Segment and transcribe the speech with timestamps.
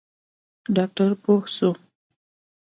[0.75, 1.69] ډاکتر پوه سو.